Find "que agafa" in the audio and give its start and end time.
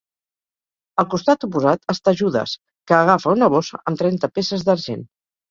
2.93-3.35